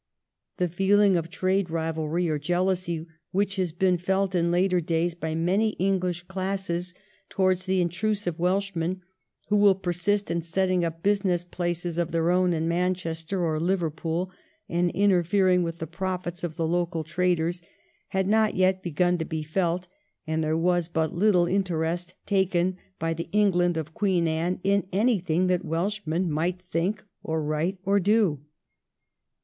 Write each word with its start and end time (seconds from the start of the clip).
The 0.57 0.67
feeling 0.67 1.15
of 1.15 1.29
trade 1.29 1.69
rivalry 1.69 2.27
or 2.27 2.39
jealousy 2.39 3.05
which 3.29 3.57
has 3.57 3.71
been 3.71 3.99
felt 3.99 4.33
in 4.33 4.49
later 4.49 4.81
days 4.81 5.13
by 5.13 5.35
many 5.35 5.75
Ehghsh 5.79 6.27
classes 6.27 6.95
towards 7.29 7.65
the 7.65 7.81
intrusive 7.81 8.39
Welsh 8.39 8.71
men, 8.75 9.03
who 9.49 9.57
will 9.57 9.75
persist 9.75 10.31
in 10.31 10.41
setting 10.41 10.83
up 10.83 11.03
business 11.03 11.43
places 11.43 11.99
of 11.99 12.11
their 12.11 12.31
own 12.31 12.51
in 12.51 12.67
Manchester 12.67 13.45
or 13.45 13.59
Liverpool 13.59 14.31
and 14.67 14.89
interfering 14.89 15.61
with 15.61 15.77
the 15.77 15.85
profits 15.85 16.43
of 16.43 16.55
the 16.55 16.65
local 16.65 17.03
traders, 17.03 17.61
had 18.07 18.27
not 18.27 18.55
yet 18.55 18.81
begun 18.81 19.19
to 19.19 19.25
be 19.25 19.43
felt, 19.43 19.87
and 20.25 20.43
there 20.43 20.57
was 20.57 20.87
but 20.87 21.13
little 21.13 21.45
interest 21.45 22.15
taken 22.25 22.75
by 22.97 23.13
the 23.13 23.29
England 23.31 23.77
of 23.77 23.93
Queen 23.93 24.27
Anne 24.27 24.59
in 24.63 24.87
anything 24.91 25.45
that 25.45 25.63
Welshmen 25.63 26.31
might 26.31 26.59
think, 26.59 27.03
or 27.21 27.43
write, 27.43 27.77
or 27.85 27.99
do. 27.99 28.39